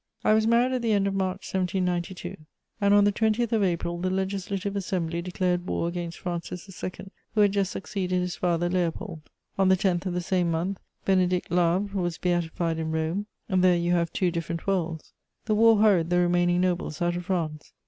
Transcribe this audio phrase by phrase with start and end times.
[0.23, 2.35] I was married at the end of March 1792,
[2.81, 6.91] and on the 20th of April the Legislative Assembly declared war against Francis II.,
[7.35, 9.21] who had just succeeded his father Leopold;
[9.59, 13.91] on the 10th of the same month Benedict Labre was beatified in Rome: there you
[13.91, 15.13] have two different worlds.
[15.45, 17.71] The war hurried the remaining nobles out of France.